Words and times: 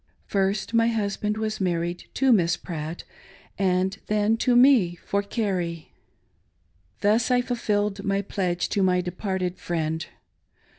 First, 0.25 0.73
my 0.73 0.87
husband 0.87 1.37
was 1.37 1.61
married 1.61 2.05
to 2.15 2.33
Miss 2.33 2.57
Pratt; 2.57 3.03
and 3.59 3.99
then 4.07 4.35
to 4.37 4.55
me 4.55 4.95
for 4.95 5.21
Carrie. 5.21 5.91
Thus 7.01 7.29
I 7.29 7.41
fulfilled 7.41 8.03
my 8.03 8.23
pledge 8.23 8.67
to 8.69 8.81
my 8.81 9.01
departed 9.01 9.59
friend. 9.59 10.07